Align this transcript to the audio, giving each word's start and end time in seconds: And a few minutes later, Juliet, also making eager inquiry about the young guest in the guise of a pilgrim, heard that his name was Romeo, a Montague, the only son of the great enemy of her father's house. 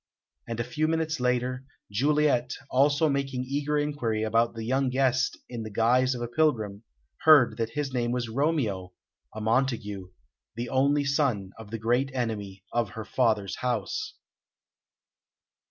And 0.47 0.59
a 0.59 0.63
few 0.63 0.87
minutes 0.87 1.19
later, 1.19 1.63
Juliet, 1.91 2.55
also 2.71 3.07
making 3.07 3.45
eager 3.47 3.77
inquiry 3.77 4.23
about 4.23 4.55
the 4.55 4.63
young 4.63 4.89
guest 4.89 5.37
in 5.47 5.61
the 5.61 5.69
guise 5.69 6.15
of 6.15 6.23
a 6.23 6.27
pilgrim, 6.27 6.81
heard 7.19 7.57
that 7.57 7.69
his 7.75 7.93
name 7.93 8.09
was 8.11 8.27
Romeo, 8.27 8.93
a 9.35 9.39
Montague, 9.39 10.07
the 10.55 10.69
only 10.69 11.05
son 11.05 11.51
of 11.59 11.69
the 11.69 11.77
great 11.77 12.09
enemy 12.15 12.63
of 12.71 12.89
her 12.97 13.05
father's 13.05 13.57
house. 13.57 14.15